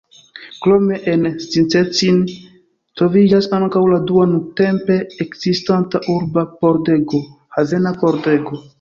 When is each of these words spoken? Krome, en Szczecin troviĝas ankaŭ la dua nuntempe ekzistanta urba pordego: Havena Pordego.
Krome, 0.67 0.95
en 1.11 1.27
Szczecin 1.43 2.17
troviĝas 3.01 3.49
ankaŭ 3.59 3.85
la 3.93 4.01
dua 4.13 4.27
nuntempe 4.33 4.99
ekzistanta 5.29 6.05
urba 6.19 6.49
pordego: 6.65 7.25
Havena 7.59 7.99
Pordego. 8.05 8.63